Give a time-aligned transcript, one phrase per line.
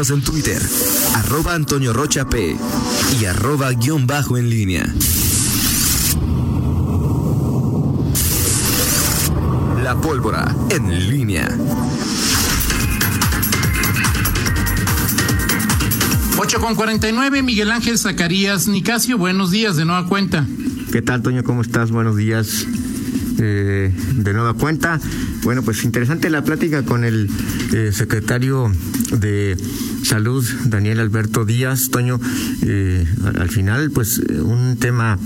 [0.00, 0.62] en Twitter,
[1.16, 2.56] arroba Antonio Rocha P
[3.20, 4.86] y arroba guion bajo en línea.
[9.82, 11.48] La pólvora en línea.
[16.38, 20.46] 8 con 49, Miguel Ángel Zacarías Nicasio, buenos días de nueva cuenta.
[20.92, 21.42] ¿Qué tal, Toño?
[21.42, 21.90] ¿Cómo estás?
[21.90, 22.68] Buenos días.
[23.40, 25.00] Eh, de nueva cuenta.
[25.42, 27.28] Bueno, pues interesante la plática con el
[27.72, 28.72] eh, secretario
[29.12, 29.56] de
[30.04, 31.90] Salud, Daniel Alberto Díaz.
[31.90, 32.20] Toño,
[32.62, 33.06] eh,
[33.38, 35.18] al final, pues un tema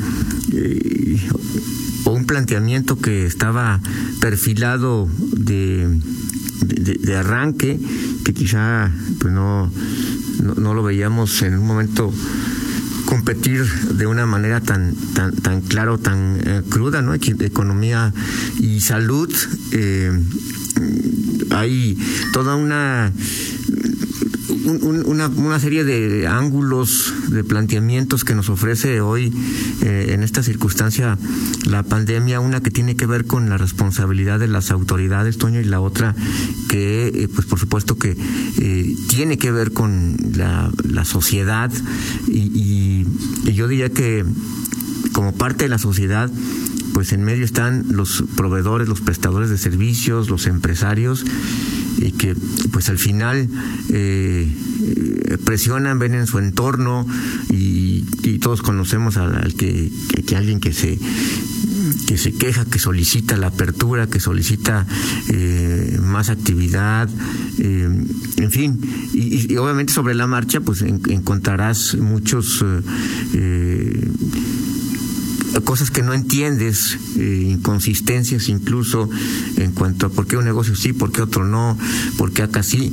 [2.05, 3.81] o un planteamiento que estaba
[4.21, 5.89] perfilado de,
[6.63, 7.79] de, arranque,
[8.25, 8.91] que quizá
[9.21, 9.71] pues no,
[10.57, 12.13] no, lo veíamos en un momento
[13.07, 17.15] competir de una manera tan tan tan claro, tan eh, cruda, ¿no?
[17.15, 18.13] Economía
[18.59, 19.33] y salud.
[19.73, 20.13] Eh,
[21.51, 21.99] hay
[22.33, 23.13] toda una
[24.49, 29.33] una, una, serie de ángulos, de planteamientos que nos ofrece hoy
[29.83, 31.19] eh, en esta circunstancia
[31.67, 35.65] la pandemia, una que tiene que ver con la responsabilidad de las autoridades, Toño, y
[35.65, 36.15] la otra
[36.69, 38.17] que, eh, pues por supuesto que
[38.59, 40.71] eh, tiene que ver con la,
[41.05, 41.71] sociedad.
[42.29, 43.05] Y,
[43.45, 44.25] y yo diría que
[45.13, 46.31] como parte de la sociedad,
[46.95, 51.25] pues en medio están los proveedores, los prestadores de servicios, los empresarios
[52.03, 52.35] y que
[52.73, 53.49] pues al final
[53.91, 54.51] eh,
[55.45, 57.07] presionan, ven en su entorno
[57.51, 58.03] y,
[58.43, 59.91] todos conocemos al, que,
[60.35, 60.99] alguien que se
[62.09, 64.85] que se queja, que solicita la apertura, que solicita
[65.29, 67.09] eh, más actividad,
[67.59, 67.89] eh,
[68.37, 68.81] en fin,
[69.13, 72.65] y, obviamente sobre la marcha pues encontrarás muchos
[75.61, 79.09] cosas que no entiendes, eh, inconsistencias incluso
[79.57, 81.79] en cuanto a por qué un negocio sí, por qué otro no,
[82.17, 82.93] por qué acá sí.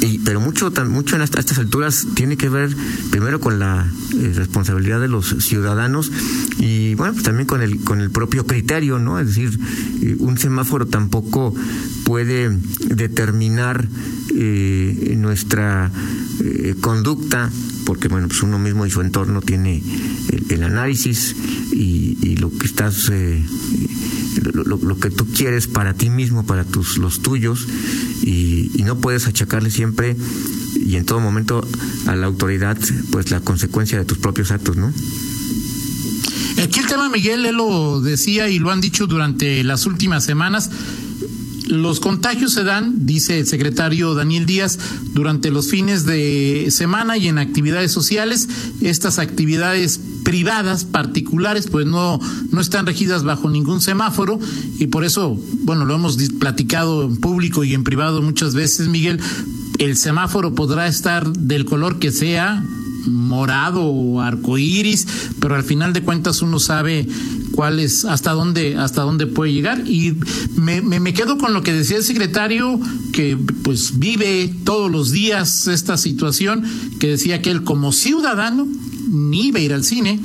[0.00, 2.74] Y, pero mucho, mucho en estas alturas tiene que ver
[3.10, 3.86] primero con la
[4.18, 6.10] eh, responsabilidad de los ciudadanos
[6.58, 9.18] y bueno, pues también con el, con el propio criterio, ¿no?
[9.18, 9.58] Es decir,
[10.02, 11.54] eh, un semáforo tampoco
[12.04, 12.50] puede
[12.88, 13.88] determinar
[15.16, 15.92] nuestra
[16.80, 17.50] conducta
[17.84, 19.82] porque bueno, pues uno mismo y su entorno tiene
[20.30, 21.34] el, análisis
[21.72, 23.42] y, lo que estás, eh,
[24.52, 27.66] lo, que tú quieres para ti mismo, para tus los tuyos,
[28.22, 30.14] y, no puedes achacarle siempre
[30.76, 31.66] y en todo momento
[32.06, 32.76] a la autoridad,
[33.10, 34.92] pues la consecuencia de tus propios actos, ¿no?
[36.62, 40.70] Aquí el tema, Miguel, él lo decía y lo han dicho durante las últimas semanas,
[41.66, 44.78] los contagios se dan, dice el secretario Daniel Díaz,
[45.14, 48.48] durante los fines de semana y en actividades sociales.
[48.80, 52.18] Estas actividades privadas, particulares, pues no,
[52.50, 54.40] no están regidas bajo ningún semáforo
[54.78, 59.20] y por eso, bueno, lo hemos platicado en público y en privado muchas veces, Miguel,
[59.78, 62.64] el semáforo podrá estar del color que sea,
[63.06, 65.06] morado o arcoíris,
[65.40, 67.06] pero al final de cuentas uno sabe
[67.52, 69.86] cuál es, hasta dónde, hasta dónde puede llegar.
[69.86, 70.16] Y
[70.56, 72.80] me, me, quedo con lo que decía el secretario,
[73.12, 76.64] que pues vive todos los días esta situación,
[76.98, 78.66] que decía que él como ciudadano
[79.14, 80.20] ni iba a ir al cine,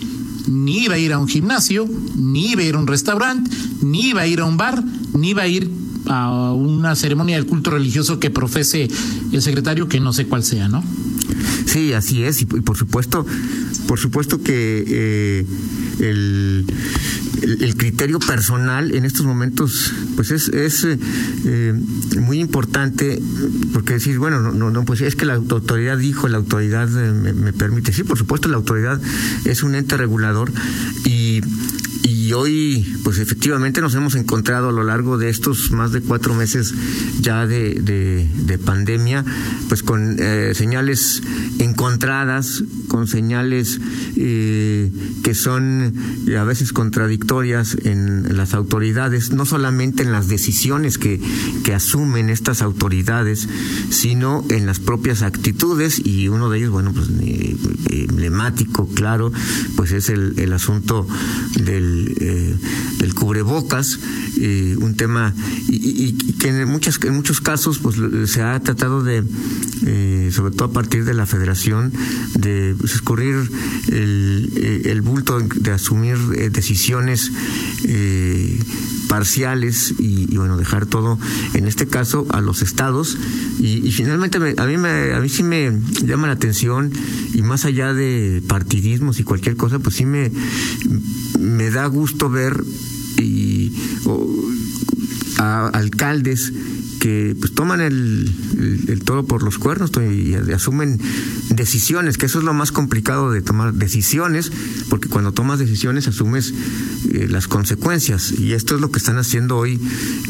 [0.47, 3.49] ni iba a ir a un gimnasio, ni iba a ir a un restaurante,
[3.81, 4.83] ni iba a ir a un bar,
[5.13, 5.69] ni iba a ir
[6.07, 8.89] a una ceremonia del culto religioso que profese
[9.31, 10.83] el secretario, que no sé cuál sea, ¿no?
[11.69, 13.27] Sí, así es, y, por supuesto,
[13.87, 15.45] por supuesto que eh,
[15.99, 16.65] el,
[17.43, 20.87] el, criterio personal en estos momentos, pues es, es
[21.45, 21.73] eh,
[22.19, 23.21] muy importante,
[23.71, 27.53] porque decir, bueno, no, no, pues es que la autoridad dijo, la autoridad eh, me
[27.53, 28.99] permite, sí, por supuesto, la autoridad
[29.45, 30.51] es un ente regulador
[31.05, 31.41] y
[32.29, 36.35] y hoy, pues efectivamente nos hemos encontrado a lo largo de estos más de cuatro
[36.35, 36.75] meses
[37.21, 39.25] ya de, de, pandemia,
[39.67, 41.23] pues con eh, señales
[41.57, 43.79] encontradas, con señales
[44.15, 44.91] eh,
[45.23, 45.95] que son
[46.27, 51.19] eh, a veces contradictorias en las autoridades, no solamente en las decisiones que,
[51.63, 53.49] que asumen estas autoridades,
[53.89, 57.07] sino en las propias actitudes y uno de ellos, bueno, pues
[57.89, 59.31] emblemático, claro,
[59.75, 61.07] pues es el asunto
[61.55, 62.55] del eh,
[63.01, 63.99] el cubrebocas,
[64.39, 65.33] eh, un tema
[65.67, 67.95] y, que en, muchas, en muchos casos pues
[68.29, 69.23] se ha tratado de,
[69.85, 71.93] eh, sobre todo a partir de la federación,
[72.35, 73.49] de pues, escurrir
[73.87, 76.17] el, bulto de asumir
[76.51, 77.31] decisiones
[79.07, 81.17] parciales y, bueno dejar todo
[81.53, 83.17] en este caso a los estados.
[83.59, 85.71] Y, finalmente a mí me a mí sí me
[86.05, 86.91] llama la atención
[87.33, 90.31] y más allá de partidismos y cualquier cosa pues sí me
[91.39, 92.63] me da gusto ver
[93.17, 93.71] y,
[95.37, 96.51] a alcaldes
[96.99, 98.29] que pues toman el,
[98.87, 100.99] el, todo por los cuernos y, asumen
[101.49, 104.51] decisiones, que eso es lo más complicado de tomar decisiones,
[104.89, 106.53] porque cuando tomas decisiones asumes
[107.13, 108.33] eh, las consecuencias.
[108.33, 109.79] Y esto es lo que están haciendo hoy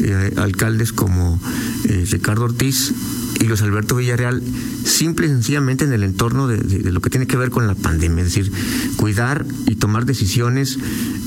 [0.00, 1.40] eh, alcaldes como
[1.84, 2.92] eh, Ricardo Ortiz
[3.40, 4.42] y los Alberto Villarreal,
[4.84, 8.22] simple y sencillamente en el entorno de, lo que tiene que ver con la pandemia,
[8.22, 8.52] es decir,
[8.96, 10.78] cuidar y tomar decisiones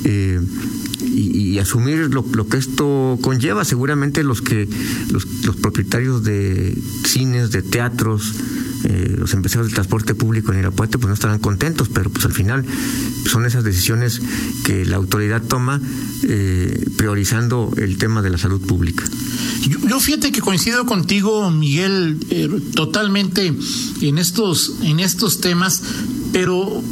[0.06, 3.63] y, asumir lo, que esto conlleva.
[3.63, 4.68] Seguramente los que
[5.12, 5.25] los,
[5.56, 8.33] propietarios de cines, de teatros,
[8.84, 12.34] eh, los empresarios del transporte público en Irapuato pues no estarán contentos, pero pues al
[12.34, 12.66] final
[13.26, 14.22] son esas decisiones
[14.66, 15.82] que la autoridad toma
[16.24, 19.06] eh, priorizando el tema de la salud pública.
[19.88, 23.54] Yo, fíjate que coincido contigo, Miguel, eh, totalmente
[24.02, 25.84] en estos, en estos temas,
[26.34, 26.84] pero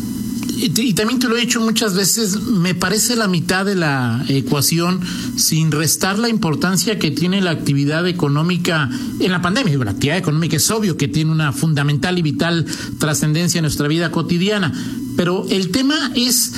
[0.63, 4.99] y, también te lo he dicho muchas veces, me parece la mitad de la ecuación
[5.35, 8.87] sin restar la importancia que tiene la actividad económica
[9.19, 9.75] en la pandemia.
[9.79, 12.65] La actividad económica es obvio que tiene una fundamental y vital
[12.99, 14.71] trascendencia en nuestra vida cotidiana,
[15.21, 16.51] pero el tema es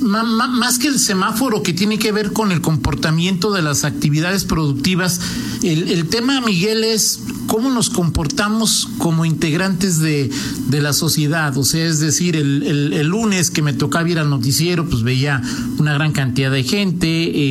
[0.00, 5.20] más que el semáforo que tiene que ver con el comportamiento de las actividades productivas,
[5.62, 10.28] el, tema, Miguel, es cómo nos comportamos como integrantes de,
[10.72, 11.56] la sociedad.
[11.56, 15.40] O sea, es decir, el, lunes que me tocaba ir al noticiero, pues veía
[15.78, 17.08] una gran cantidad de gente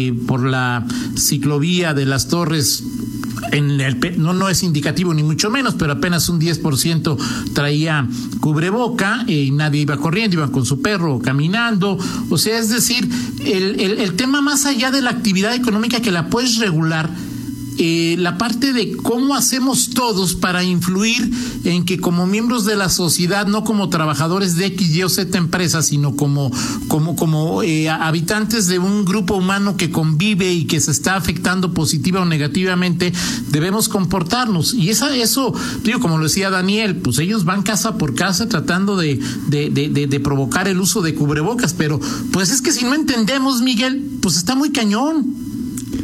[0.07, 0.85] eh, por la
[1.17, 2.83] ciclovía de las torres
[3.51, 7.17] en el, no, no es indicativo ni mucho menos, pero apenas un 10%
[7.53, 8.07] traía
[8.39, 11.97] cubreboca y nadie iba corriendo, iban con su perro caminando.
[12.29, 13.07] O sea, es decir,
[13.45, 17.09] el, el, el tema más allá de la actividad económica que la puedes regular,
[17.77, 21.29] eh, la parte de cómo hacemos todos para influir
[21.63, 25.37] en que como miembros de la sociedad, no como trabajadores de X, Y o Z
[25.37, 26.51] empresas, sino como,
[26.87, 31.73] como, como eh, habitantes de un grupo humano que convive y que se está afectando
[31.73, 33.11] positiva o negativamente,
[33.49, 34.73] debemos comportarnos.
[34.73, 38.97] Y esa, eso, digo, como lo decía Daniel, pues ellos van casa por casa tratando
[38.97, 41.99] de, de, de, de provocar el uso de cubrebocas, pero
[42.31, 45.44] pues es que si no entendemos, Miguel, pues está muy cañón.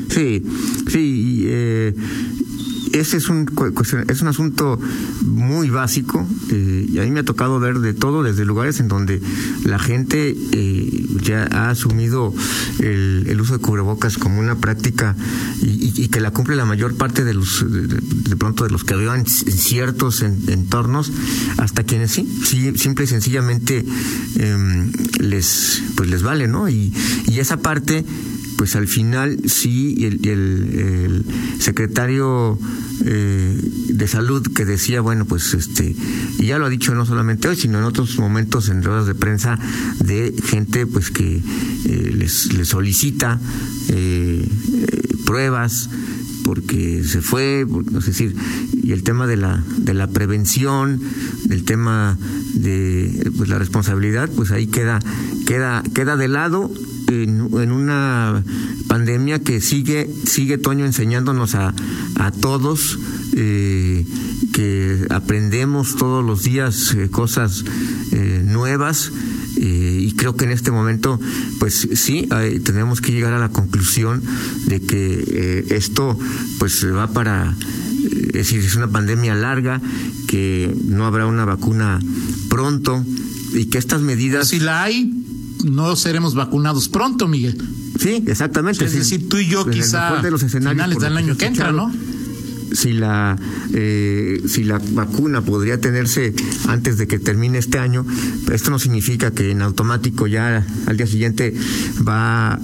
[0.09, 0.43] Sí,
[0.88, 1.93] sí, eh,
[2.93, 3.49] ese es un,
[4.09, 4.79] es un asunto
[5.21, 8.88] muy básico eh, y a mí me ha tocado ver de todo desde lugares en
[8.88, 9.21] donde
[9.63, 12.33] la gente eh, ya ha asumido
[12.79, 15.15] el, uso de cubrebocas como una práctica
[15.61, 19.21] y, que la cumple la mayor parte de los de, pronto de los que vivan
[19.21, 21.11] en ciertos entornos
[21.57, 23.85] hasta quienes sí, sí simple y sencillamente
[24.35, 26.93] em, les pues les vale no y,
[27.27, 28.03] y esa parte
[28.62, 31.25] pues al final sí el, el,
[31.60, 32.60] secretario
[33.04, 35.96] eh, de salud que decía bueno pues este
[36.38, 39.16] y ya lo ha dicho no solamente hoy sino en otros momentos en ruedas de
[39.16, 39.58] prensa
[39.98, 41.42] de gente pues que
[41.86, 43.40] eh, les, solicita
[43.90, 44.48] eh,
[45.25, 45.90] pruebas
[46.44, 47.66] porque se fue,
[47.98, 48.36] es decir,
[48.84, 51.00] y el tema de la de la prevención,
[51.46, 52.18] del tema
[52.54, 55.00] de pues la responsabilidad, pues ahí queda
[55.48, 56.72] queda queda de lado
[57.12, 58.44] en, una
[58.88, 61.74] pandemia que sigue, sigue Toño enseñándonos a,
[62.16, 62.98] a todos
[63.34, 64.06] eh,
[64.54, 67.63] que aprendemos todos los días eh, cosas
[68.12, 69.12] eh, nuevas
[69.63, 71.19] y creo que en este momento
[71.60, 72.28] pues sí
[72.63, 74.24] tenemos que llegar a la conclusión
[74.66, 76.18] de que esto
[76.58, 77.56] pues va para
[78.02, 79.80] es decir es una pandemia larga
[80.28, 82.00] que no habrá una vacuna
[82.50, 83.06] pronto
[83.53, 85.21] y que estas medidas si la hay
[85.65, 87.58] no seremos vacunados pronto, Miguel.
[88.00, 88.86] Sí, exactamente.
[88.86, 91.91] Es decir, tú y yo quizá de los finales del año que entra, ¿no?
[92.74, 93.38] si la
[93.74, 96.34] eh, si la vacuna podría tenerse
[96.68, 98.06] antes de que termine este año,
[98.51, 101.53] esto no significa que en automático ya al día siguiente
[102.08, 102.60] va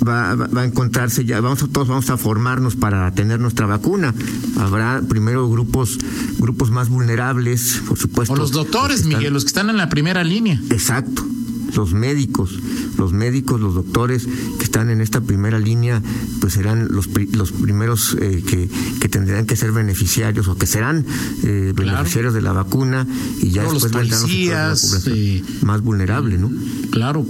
[0.00, 4.14] Va, va, a encontrarse ya, vamos a, todos vamos a formarnos para tener nuestra vacuna.
[4.56, 5.98] Habrá primero grupos,
[6.38, 8.32] grupos más vulnerables, por supuesto.
[8.32, 10.62] O los doctores, Miguel, los que están en la primera línea.
[10.70, 11.26] Exacto,
[11.74, 12.58] los médicos,
[12.96, 14.26] los médicos, los doctores
[14.58, 16.02] que están en esta primera línea,
[16.40, 18.68] pues serán los, los primeros eh, que,
[19.00, 21.04] que, tendrán que ser beneficiarios o que serán
[21.44, 23.06] eh, beneficiarios de la vacuna
[23.40, 26.50] y ya después vendrán los eh, más vulnerable, ¿no?
[26.90, 27.26] Claro,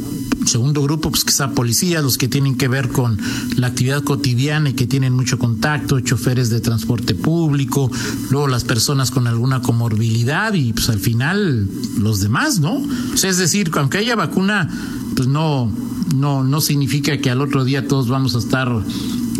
[0.49, 3.19] segundo grupo, pues quizá policías, los que tienen que ver con
[3.57, 7.91] la actividad cotidiana y que tienen mucho contacto, choferes de transporte público,
[8.31, 12.83] luego las personas con alguna comorbilidad y pues al final los demás, ¿no?
[13.15, 14.69] es decir, aunque haya vacuna,
[15.15, 15.71] pues no,
[16.15, 18.71] no, no significa que al otro día todos vamos a estar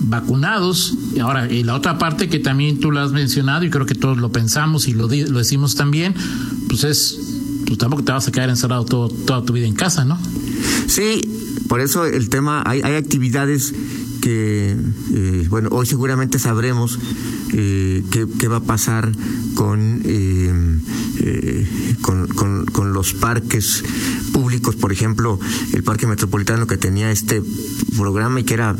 [0.03, 0.95] vacunados.
[1.15, 3.95] Y ahora, y la otra parte que también tú lo has mencionado y creo que
[3.95, 6.15] todos lo pensamos y lo, lo decimos también,
[6.69, 7.19] pues es,
[7.67, 10.19] pues tampoco te vas a quedar encerrado toda tu vida en casa, ¿no?
[10.87, 11.21] Sí,
[11.69, 13.75] por eso el tema, hay, hay actividades
[14.21, 14.77] que,
[15.15, 16.99] eh, bueno, hoy seguramente sabremos
[17.53, 19.11] eh, qué, va a pasar
[19.55, 20.03] con,
[22.03, 23.85] con, con, los parques
[24.33, 25.39] públicos, por ejemplo,
[25.73, 27.43] el Parque Metropolitano que tenía este
[27.97, 28.75] programa y que era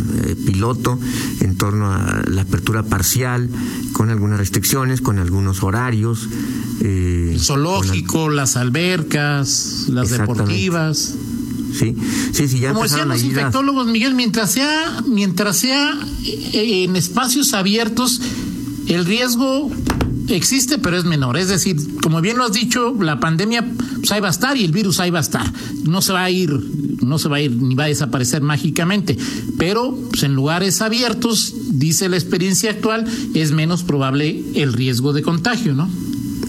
[0.47, 0.99] piloto
[1.41, 3.49] en torno a la apertura parcial,
[3.93, 6.29] con algunas restricciones, con algunos horarios.
[6.81, 11.15] el zoológico, las albercas, las deportivas.
[11.79, 11.95] Sí,
[12.33, 17.53] sí, sí, ya Como decían los infectólogos, Miguel, mientras sea, mientras sea eh, en espacios
[17.53, 18.21] abiertos,
[18.89, 19.71] el riesgo
[20.29, 21.37] existe, pero es menor.
[21.37, 23.65] Es decir, como bien lo has dicho, la pandemia
[23.97, 25.47] pues, ahí va a estar y el virus ahí va a estar.
[25.85, 26.51] No se va a ir,
[27.03, 29.17] no se va a ir ni va a desaparecer mágicamente.
[29.57, 35.23] Pero pues, en lugares abiertos, dice la experiencia actual, es menos probable el riesgo de
[35.23, 35.89] contagio, ¿no?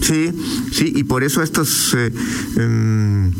[0.00, 0.30] Sí,
[0.72, 2.12] sí, y por eso estos eh,
[2.56, 3.30] em,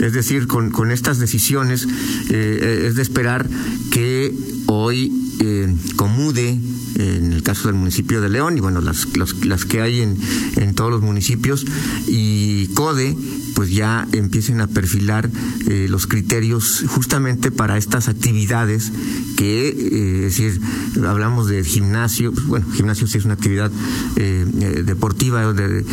[0.00, 1.86] es decir, con, con estas decisiones
[2.30, 3.48] eh, es de esperar
[3.90, 4.34] que
[4.66, 6.58] hoy eh, Comude,
[6.96, 9.06] en el caso del municipio de León, y bueno, las,
[9.44, 10.16] las que hay en,
[10.56, 11.64] en todos los municipios,
[12.06, 13.16] y CODE,
[13.58, 15.28] pues ya empiecen a perfilar
[15.66, 18.92] eh, los criterios justamente para estas actividades
[19.36, 20.60] que, eh, es decir,
[21.04, 23.72] hablamos de gimnasio, pues, bueno, gimnasio sí es una actividad
[24.14, 24.46] eh,
[24.86, 25.84] deportiva, de,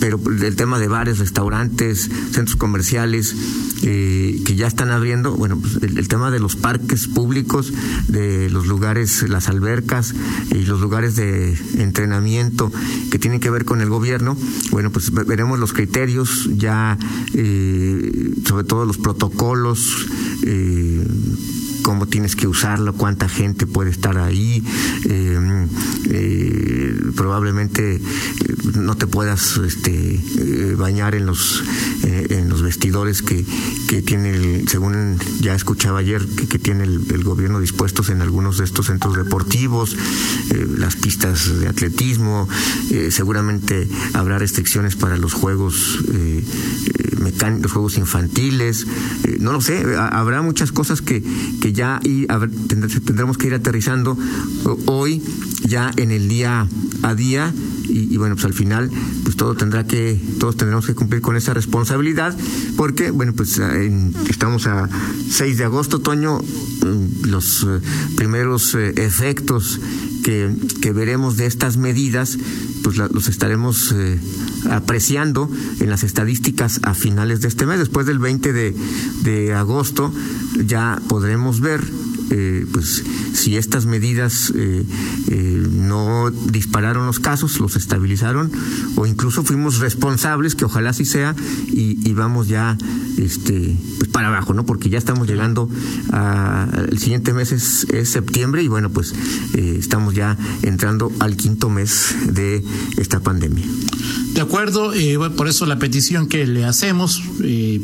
[0.00, 3.36] pero el tema de bares, restaurantes, centros comerciales
[3.82, 7.72] eh, que ya están abriendo, bueno, pues el, tema de los parques públicos,
[8.08, 10.14] de los lugares, las albercas
[10.50, 12.72] y los lugares de entrenamiento
[13.10, 14.36] que tienen que ver con el gobierno,
[14.70, 16.98] bueno, pues veremos los criterios ya,
[17.34, 20.06] eh, sobre todo los protocolos.
[20.42, 21.06] Eh,
[21.82, 24.62] cómo tienes que usarlo, cuánta gente puede estar ahí,
[25.08, 25.66] eh,
[26.10, 28.00] eh, probablemente eh,
[28.74, 30.20] no te puedas este,
[30.76, 31.62] bañar en los
[32.02, 33.44] en los vestidores que,
[34.02, 38.86] tiene, el, según ya escuchaba ayer, que, tiene el, gobierno dispuestos en algunos de estos
[38.86, 39.96] centros deportivos,
[40.78, 42.48] las pistas de atletismo,
[43.10, 45.98] seguramente habrá restricciones para los juegos
[47.20, 48.86] mecánicos, juegos infantiles,
[49.38, 51.22] no lo sé, habrá muchas cosas que,
[51.60, 52.26] que ya y
[52.68, 54.16] tendremos que ir aterrizando
[54.86, 55.22] hoy
[55.62, 56.66] ya en el día
[57.02, 57.52] a día
[57.88, 58.90] y, bueno pues al final
[59.24, 62.36] pues todo tendrá que todos tendremos que cumplir con esa responsabilidad
[62.76, 63.60] porque bueno pues
[64.28, 64.88] estamos a
[65.30, 67.80] 6 de agosto otoño mm, los eh,
[68.16, 69.80] primeros eh, efectos
[70.22, 72.38] que, que veremos de estas medidas
[72.82, 74.18] pues los estaremos eh,
[74.70, 77.78] apreciando en las estadísticas a finales de este mes.
[77.78, 78.74] Después del 20 de,
[79.22, 80.12] de agosto
[80.64, 81.82] ya podremos ver
[82.30, 84.84] eh, pues si estas medidas eh,
[85.28, 88.52] eh, no dispararon los casos, los estabilizaron
[88.94, 91.34] o incluso fuimos responsables, que ojalá así sea,
[91.66, 92.76] y, vamos ya
[93.16, 94.66] este, pues para abajo, ¿no?
[94.66, 95.70] Porque ya estamos llegando
[96.12, 99.14] a, el siguiente mes es, septiembre y bueno, pues
[99.54, 102.62] estamos ya entrando al quinto mes de
[102.98, 103.64] esta pandemia.
[104.34, 104.92] De acuerdo,
[105.36, 107.80] por eso la petición que le hacemos, que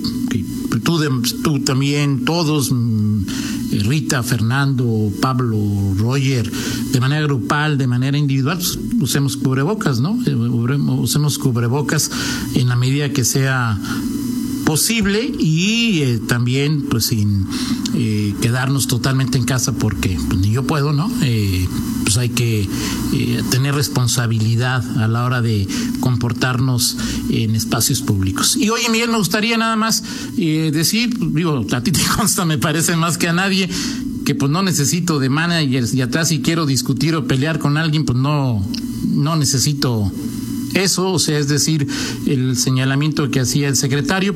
[0.82, 1.00] tú,
[1.42, 3.24] tú también, todos, mm,
[3.80, 5.56] Rita, Fernando, Pablo,
[5.96, 6.50] Roger,
[6.92, 10.18] de manera grupal, de manera individual, pues, usemos cubrebocas, ¿no?
[10.26, 12.10] Eh, usemos cubrebocas
[12.54, 13.78] en la medida que sea
[14.66, 17.46] posible y eh, también pues sin
[17.94, 21.10] eh, quedarnos totalmente en casa porque pues, ni yo puedo, ¿no?
[21.22, 21.66] Eh,
[22.02, 22.68] pues hay que
[23.50, 25.66] tener responsabilidad a la hora de
[26.00, 26.96] comportarnos
[27.30, 28.56] en espacios públicos.
[28.56, 30.04] Y oye, Miguel, me gustaría nada más
[30.36, 33.68] decir, digo, a ti te consta, me parece más que a nadie,
[34.24, 38.04] que pues no necesito de managers y atrás si quiero discutir o pelear con alguien,
[38.04, 38.64] pues no,
[39.08, 40.12] no necesito
[40.76, 41.86] eso, o sea, es decir,
[42.26, 44.34] el señalamiento que hacía el secretario,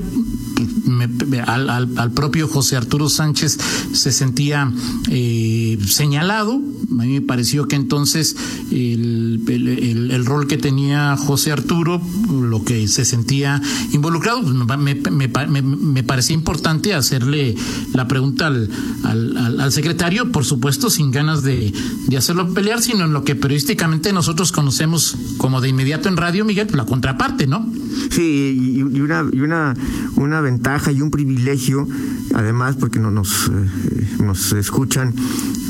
[1.47, 3.59] al, al, propio José Arturo Sánchez
[3.93, 4.73] se sentía
[5.11, 6.61] eh, señalado.
[6.91, 8.37] A mí me pareció que entonces
[8.71, 15.63] el, el, rol que tenía José Arturo, lo que se sentía involucrado, pues me, me,
[15.63, 17.55] me, parecía importante hacerle
[17.95, 18.69] la pregunta al,
[19.05, 21.73] al, al, secretario, por supuesto, sin ganas de,
[22.09, 26.45] de hacerlo pelear, sino en lo que periodísticamente nosotros conocemos como de inmediato en Radio
[26.45, 27.67] Miguel, la contraparte, ¿no?
[28.11, 29.75] Sí, y, una, y una,
[30.17, 31.87] una ventaja y un privilegio,
[32.35, 35.15] además, porque no nos, eh, nos escuchan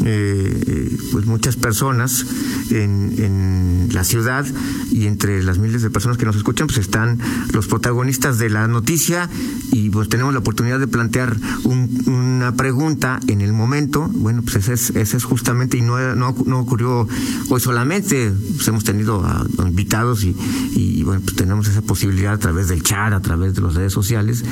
[0.04, 2.24] eh, pues muchas personas
[2.70, 4.46] en, en, la ciudad
[4.92, 7.18] y entre las miles de personas que nos escuchan, pues están
[7.52, 9.28] los protagonistas de la noticia
[9.72, 14.08] y pues tenemos la oportunidad de plantear una pregunta en el momento.
[14.14, 17.08] Bueno, pues ese es, ese es justamente, y no, no, no ocurrió
[17.48, 20.36] hoy solamente, pues hemos tenido a, invitados y,
[20.74, 23.92] y, bueno, pues tenemos esa posibilidad a través del chat, a través de las redes
[23.92, 24.44] sociales,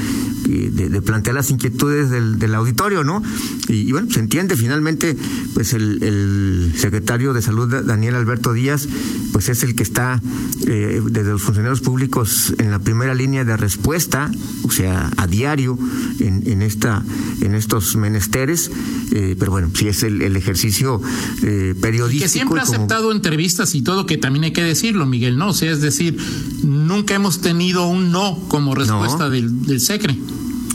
[0.47, 3.23] de, plantear las inquietudes del, del auditorio, ¿no?
[3.69, 5.17] Y, bueno, se entiende finalmente
[5.55, 8.89] pues el, el secretario de Salud, Daniel Alberto Díaz,
[9.33, 10.21] pues es el que está
[10.67, 14.31] eh, desde los funcionarios públicos en la primera línea de respuesta,
[14.63, 15.79] o sea, a diario
[16.21, 17.05] en, en esta
[17.41, 18.71] en estos menesteres,
[19.13, 21.01] eh, pero bueno, sí es el, el ejercicio
[21.43, 22.25] eh, periodístico.
[22.25, 25.49] que siempre ha como- aceptado entrevistas y todo, que también hay que decirlo, Miguel, ¿no?
[25.51, 26.17] O sea, es decir,
[26.63, 29.31] nunca hemos tenido un no como respuesta No.
[29.31, 30.17] del, del SECRE.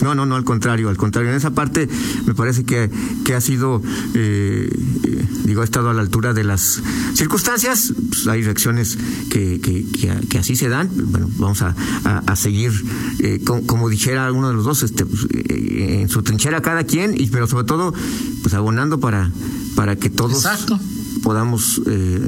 [0.01, 1.29] No, no, no, al contrario, al contrario.
[1.31, 1.87] En esa parte
[2.25, 2.89] me parece que,
[3.23, 3.81] que ha sido,
[4.13, 4.69] eh,
[5.03, 6.81] eh, digo, ha estado a la altura de las
[7.13, 7.93] circunstancias.
[8.09, 8.97] Pues hay reacciones
[9.29, 10.89] que, que, que, que así se dan.
[10.93, 12.71] Bueno, vamos a, a, seguir,
[13.19, 16.83] eh, com- como dijera uno de los dos, este, pues, eh, en su trinchera cada
[16.83, 17.93] quien, y pero sobre todo,
[18.41, 19.31] pues abonando para,
[19.75, 20.79] para que todos Exacto.
[21.23, 22.19] Podamos eh,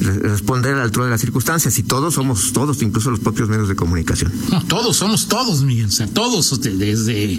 [0.00, 1.78] re- responder a la altura de las circunstancias.
[1.78, 4.32] Y todos somos todos, incluso los propios medios de comunicación.
[4.50, 7.38] No, todos somos todos, Miguel, o sea, todos, desde,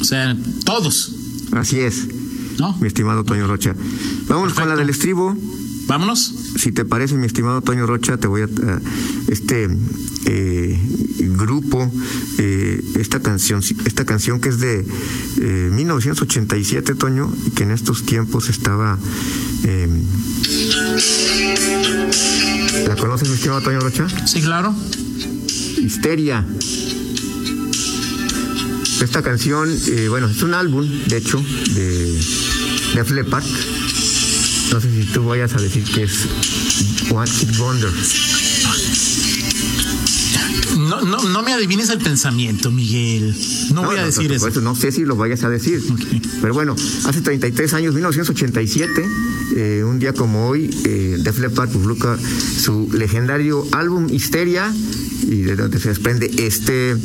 [0.00, 1.12] o sea, todos,
[1.52, 2.06] Así es.
[2.58, 2.76] ¿no?
[2.80, 3.74] mi estimado Toño Rocha.
[4.28, 4.78] Vamos con la Perfecto.
[4.78, 5.36] del estribo.
[5.88, 6.32] Vámonos.
[6.56, 8.44] Si te parece, mi estimado Toño Rocha, te voy a.
[8.44, 8.80] a-
[9.28, 9.68] este
[10.26, 10.78] eh,
[11.36, 11.90] grupo,
[12.38, 14.84] eh, esta canción, esta canción que es de
[15.40, 18.98] eh, 1987, Toño, y que en estos tiempos estaba.
[19.64, 19.88] eh,
[22.86, 24.06] ¿La conoces, mi estimado Toño Rocha?
[24.26, 24.74] Sí, claro.
[25.78, 26.46] Histeria.
[29.02, 31.42] Esta canción, eh, bueno, es un álbum, de hecho,
[31.74, 32.12] de,
[32.94, 33.44] de Fleppard.
[34.72, 36.26] No sé si tú vayas a decir que es
[37.10, 37.90] One Hit Wonder.
[40.76, 43.34] No, no, no me adivines el pensamiento, Miguel.
[43.72, 44.48] No, voy a decir eso.
[44.60, 45.82] No sé si lo vayas a decir.
[46.40, 49.06] Pero bueno, hace 33 años, 1987,
[49.56, 54.72] eh, un día como hoy, eh, Def Leppard publica su legendario álbum Histeria
[55.22, 56.96] y de donde se desprende este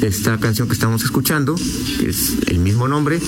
[0.00, 1.54] esta canción que estamos escuchando,
[2.00, 3.20] que es el mismo nombre.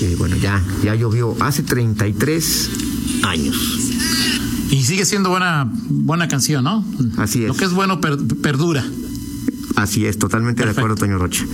[0.00, 2.89] Eh, bueno, ya, ya llovió hace 33
[3.22, 3.56] años.
[4.70, 6.84] Y sigue siendo buena, buena canción, ¿no?
[7.16, 7.48] Así es.
[7.48, 8.84] Lo que es bueno per- perdura.
[9.76, 11.44] Así es, totalmente de acuerdo, Toño Rocha.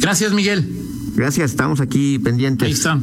[0.00, 0.80] Gracias, Miguel.
[1.16, 2.66] Gracias, estamos aquí pendientes.
[2.66, 2.98] Ahí está.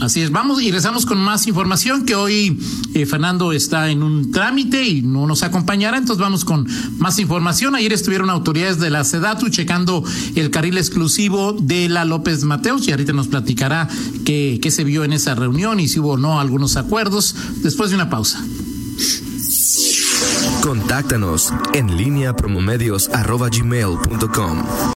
[0.00, 2.58] Así es, vamos y regresamos con más información que hoy
[2.94, 7.74] eh, Fernando está en un trámite y no nos acompañará, entonces vamos con más información.
[7.74, 10.02] Ayer estuvieron autoridades de la SEDATU checando
[10.36, 13.88] el carril exclusivo de la López Mateos y ahorita nos platicará
[14.24, 17.90] qué, qué se vio en esa reunión y si hubo o no algunos acuerdos después
[17.90, 18.42] de una pausa.
[20.62, 23.08] Contáctanos en línea promomedios